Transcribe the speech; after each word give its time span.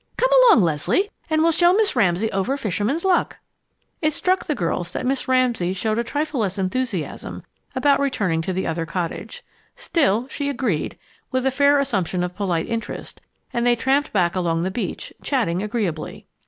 "Come 0.17 0.29
along, 0.41 0.63
Leslie, 0.63 1.11
and 1.29 1.43
we'll 1.43 1.51
show 1.51 1.73
Miss 1.73 1.95
Ramsay 1.95 2.31
over 2.31 2.57
Fisherman's 2.57 3.05
Luck!" 3.05 3.37
It 4.01 4.13
struck 4.13 4.45
the 4.45 4.55
girls 4.55 4.89
that 4.89 5.05
Miss 5.05 5.27
Ramsay 5.27 5.73
showed 5.73 5.99
a 5.99 6.03
trifle 6.03 6.39
less 6.39 6.57
enthusiasm 6.57 7.43
about 7.75 7.99
returning 7.99 8.41
to 8.41 8.51
the 8.51 8.65
other 8.65 8.87
cottage. 8.87 9.43
Still, 9.75 10.27
she 10.27 10.49
agreed, 10.49 10.97
with 11.29 11.45
a 11.45 11.51
fair 11.51 11.77
assumption 11.77 12.23
of 12.23 12.33
polite 12.35 12.67
interest, 12.67 13.21
and 13.53 13.63
they 13.63 13.75
tramped 13.75 14.11
back 14.11 14.35
along 14.35 14.63
the 14.63 14.71
beach, 14.71 15.13
chatting 15.21 15.61
agreeably. 15.61 16.25